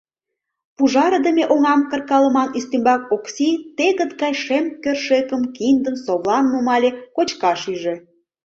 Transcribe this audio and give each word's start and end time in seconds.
Пужарыдыме 0.75 1.43
оҥам 1.53 1.81
кыркалыман 1.91 2.49
ӱстембак 2.57 3.01
Окси 3.15 3.49
тегыт 3.77 4.11
гай 4.21 4.33
шем 4.43 4.65
кӧршӧкым, 4.83 5.41
киндым, 5.55 5.95
совлам 6.05 6.45
нумале, 6.51 6.89
кочкаш 7.15 7.61
ӱжӧ. 7.73 7.95